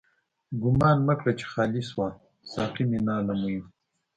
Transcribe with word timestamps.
ګومان 0.61 0.97
مه 1.07 1.13
کړه 1.19 1.31
چی 1.39 1.45
خالی 1.51 1.81
شوه، 1.89 2.07
ساقی 2.51 2.83
مينا 2.89 3.15
له 3.27 3.33
ميو 3.41 3.63